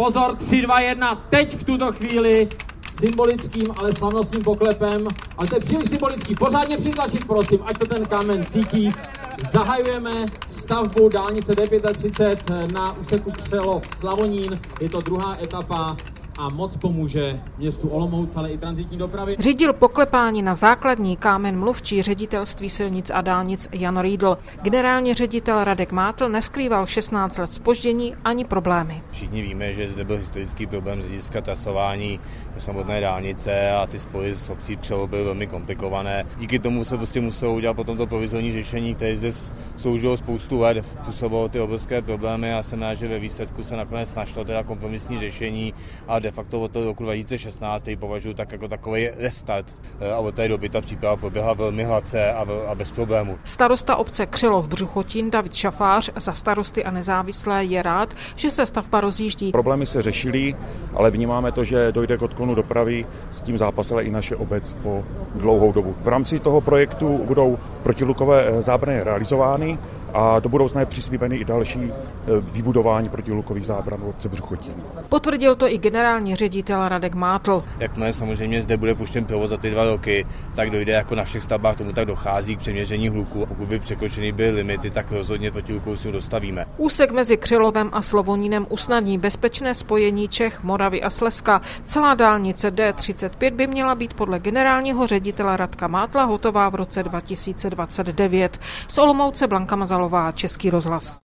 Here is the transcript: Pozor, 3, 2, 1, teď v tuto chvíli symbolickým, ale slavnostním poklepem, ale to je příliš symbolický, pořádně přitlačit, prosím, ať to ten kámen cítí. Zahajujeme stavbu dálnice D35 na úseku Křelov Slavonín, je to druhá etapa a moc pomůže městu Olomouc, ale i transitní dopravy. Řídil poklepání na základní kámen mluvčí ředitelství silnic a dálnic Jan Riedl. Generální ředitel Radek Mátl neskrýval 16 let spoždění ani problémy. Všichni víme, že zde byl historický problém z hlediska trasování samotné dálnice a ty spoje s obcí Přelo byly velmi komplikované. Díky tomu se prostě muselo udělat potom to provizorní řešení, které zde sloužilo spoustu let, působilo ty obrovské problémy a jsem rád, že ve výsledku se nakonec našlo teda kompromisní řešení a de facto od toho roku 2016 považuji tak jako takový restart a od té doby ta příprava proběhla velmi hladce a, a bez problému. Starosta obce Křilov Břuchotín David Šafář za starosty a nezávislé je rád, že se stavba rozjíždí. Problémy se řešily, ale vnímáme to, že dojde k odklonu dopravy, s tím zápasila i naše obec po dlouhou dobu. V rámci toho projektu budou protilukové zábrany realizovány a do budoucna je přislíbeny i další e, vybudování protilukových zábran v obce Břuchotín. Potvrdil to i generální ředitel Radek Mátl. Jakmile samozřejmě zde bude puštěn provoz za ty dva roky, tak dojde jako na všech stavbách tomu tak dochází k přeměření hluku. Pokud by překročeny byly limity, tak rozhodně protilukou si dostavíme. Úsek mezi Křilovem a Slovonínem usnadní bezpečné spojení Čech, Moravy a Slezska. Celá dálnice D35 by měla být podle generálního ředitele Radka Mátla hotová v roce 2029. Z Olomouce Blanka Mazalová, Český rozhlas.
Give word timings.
Pozor, 0.00 0.36
3, 0.36 0.62
2, 0.62 0.80
1, 0.80 1.14
teď 1.30 1.56
v 1.56 1.64
tuto 1.64 1.92
chvíli 1.92 2.48
symbolickým, 3.00 3.74
ale 3.76 3.92
slavnostním 3.92 4.42
poklepem, 4.42 5.08
ale 5.36 5.48
to 5.48 5.54
je 5.54 5.60
příliš 5.60 5.90
symbolický, 5.90 6.34
pořádně 6.34 6.76
přitlačit, 6.76 7.26
prosím, 7.26 7.58
ať 7.64 7.78
to 7.78 7.86
ten 7.86 8.06
kámen 8.06 8.44
cítí. 8.44 8.92
Zahajujeme 9.52 10.26
stavbu 10.48 11.08
dálnice 11.08 11.52
D35 11.52 12.72
na 12.72 12.92
úseku 12.92 13.30
Křelov 13.30 13.82
Slavonín, 13.96 14.60
je 14.80 14.88
to 14.88 15.00
druhá 15.00 15.36
etapa 15.42 15.96
a 16.40 16.48
moc 16.48 16.76
pomůže 16.76 17.40
městu 17.58 17.88
Olomouc, 17.88 18.36
ale 18.36 18.50
i 18.50 18.58
transitní 18.58 18.98
dopravy. 18.98 19.36
Řídil 19.38 19.72
poklepání 19.72 20.42
na 20.42 20.54
základní 20.54 21.16
kámen 21.16 21.58
mluvčí 21.58 22.02
ředitelství 22.02 22.70
silnic 22.70 23.10
a 23.14 23.20
dálnic 23.20 23.68
Jan 23.72 23.98
Riedl. 24.00 24.38
Generální 24.62 25.14
ředitel 25.14 25.64
Radek 25.64 25.92
Mátl 25.92 26.28
neskrýval 26.28 26.86
16 26.86 27.38
let 27.38 27.52
spoždění 27.52 28.14
ani 28.24 28.44
problémy. 28.44 29.02
Všichni 29.10 29.42
víme, 29.42 29.72
že 29.72 29.88
zde 29.88 30.04
byl 30.04 30.16
historický 30.16 30.66
problém 30.66 31.02
z 31.02 31.06
hlediska 31.06 31.40
trasování 31.40 32.20
samotné 32.58 33.00
dálnice 33.00 33.70
a 33.70 33.86
ty 33.86 33.98
spoje 33.98 34.34
s 34.34 34.50
obcí 34.50 34.76
Přelo 34.76 35.06
byly 35.06 35.24
velmi 35.24 35.46
komplikované. 35.46 36.26
Díky 36.38 36.58
tomu 36.58 36.84
se 36.84 36.96
prostě 36.96 37.20
muselo 37.20 37.54
udělat 37.54 37.74
potom 37.74 37.96
to 37.96 38.06
provizorní 38.06 38.52
řešení, 38.52 38.94
které 38.94 39.16
zde 39.16 39.32
sloužilo 39.76 40.16
spoustu 40.16 40.60
let, 40.60 40.98
působilo 41.04 41.48
ty 41.48 41.60
obrovské 41.60 42.02
problémy 42.02 42.54
a 42.54 42.62
jsem 42.62 42.82
rád, 42.82 42.94
že 42.94 43.08
ve 43.08 43.18
výsledku 43.18 43.62
se 43.64 43.76
nakonec 43.76 44.14
našlo 44.14 44.44
teda 44.44 44.62
kompromisní 44.62 45.18
řešení 45.18 45.74
a 46.08 46.18
de 46.30 46.34
facto 46.34 46.60
od 46.60 46.70
toho 46.70 46.84
roku 46.84 47.04
2016 47.04 47.90
považuji 47.98 48.34
tak 48.34 48.52
jako 48.52 48.68
takový 48.68 49.08
restart 49.18 49.76
a 50.14 50.18
od 50.18 50.34
té 50.34 50.48
doby 50.48 50.68
ta 50.68 50.80
příprava 50.80 51.16
proběhla 51.16 51.52
velmi 51.52 51.84
hladce 51.84 52.32
a, 52.32 52.46
a 52.68 52.74
bez 52.74 52.90
problému. 52.90 53.38
Starosta 53.44 53.96
obce 53.96 54.26
Křilov 54.26 54.68
Břuchotín 54.68 55.30
David 55.30 55.54
Šafář 55.54 56.10
za 56.16 56.32
starosty 56.32 56.84
a 56.84 56.90
nezávislé 56.90 57.64
je 57.64 57.82
rád, 57.82 58.14
že 58.36 58.50
se 58.50 58.66
stavba 58.66 59.00
rozjíždí. 59.00 59.52
Problémy 59.52 59.86
se 59.86 60.02
řešily, 60.02 60.54
ale 60.94 61.10
vnímáme 61.10 61.52
to, 61.52 61.64
že 61.64 61.92
dojde 61.92 62.18
k 62.18 62.22
odklonu 62.22 62.54
dopravy, 62.54 63.06
s 63.30 63.40
tím 63.40 63.58
zápasila 63.58 64.02
i 64.02 64.10
naše 64.10 64.36
obec 64.36 64.72
po 64.72 65.04
dlouhou 65.34 65.72
dobu. 65.72 65.94
V 66.02 66.08
rámci 66.08 66.38
toho 66.38 66.60
projektu 66.60 67.20
budou 67.24 67.58
protilukové 67.82 68.62
zábrany 68.62 69.02
realizovány 69.02 69.78
a 70.14 70.40
do 70.40 70.48
budoucna 70.48 70.80
je 70.80 70.86
přislíbeny 70.86 71.36
i 71.36 71.44
další 71.44 71.78
e, 71.78 71.92
vybudování 72.40 73.08
protilukových 73.08 73.66
zábran 73.66 74.00
v 74.00 74.08
obce 74.08 74.28
Břuchotín. 74.28 74.74
Potvrdil 75.08 75.54
to 75.54 75.72
i 75.72 75.78
generální 75.78 76.34
ředitel 76.36 76.88
Radek 76.88 77.14
Mátl. 77.14 77.64
Jakmile 77.78 78.12
samozřejmě 78.12 78.62
zde 78.62 78.76
bude 78.76 78.94
puštěn 78.94 79.24
provoz 79.24 79.50
za 79.50 79.56
ty 79.56 79.70
dva 79.70 79.84
roky, 79.84 80.26
tak 80.54 80.70
dojde 80.70 80.92
jako 80.92 81.14
na 81.14 81.24
všech 81.24 81.42
stavbách 81.42 81.76
tomu 81.76 81.92
tak 81.92 82.06
dochází 82.06 82.56
k 82.56 82.58
přeměření 82.58 83.08
hluku. 83.08 83.46
Pokud 83.46 83.68
by 83.68 83.78
překročeny 83.78 84.32
byly 84.32 84.50
limity, 84.50 84.90
tak 84.90 85.12
rozhodně 85.12 85.50
protilukou 85.50 85.96
si 85.96 86.12
dostavíme. 86.12 86.66
Úsek 86.76 87.10
mezi 87.10 87.36
Křilovem 87.36 87.88
a 87.92 88.02
Slovonínem 88.02 88.66
usnadní 88.68 89.18
bezpečné 89.18 89.74
spojení 89.74 90.28
Čech, 90.28 90.62
Moravy 90.62 91.02
a 91.02 91.10
Slezska. 91.10 91.60
Celá 91.84 92.14
dálnice 92.14 92.70
D35 92.70 93.54
by 93.54 93.66
měla 93.66 93.94
být 93.94 94.14
podle 94.14 94.38
generálního 94.38 95.06
ředitele 95.06 95.56
Radka 95.56 95.88
Mátla 95.88 96.24
hotová 96.24 96.68
v 96.68 96.74
roce 96.74 97.02
2029. 97.70 98.60
Z 98.88 98.98
Olomouce 98.98 99.46
Blanka 99.46 99.76
Mazalová, 99.76 100.32
Český 100.32 100.70
rozhlas. 100.70 101.18